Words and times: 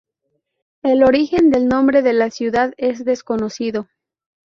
El 0.81 1.03
origen 1.03 1.51
del 1.51 1.67
nombre 1.67 2.01
de 2.01 2.13
la 2.13 2.31
ciudad 2.31 2.73
es 2.77 3.05
desconocido. 3.05 3.87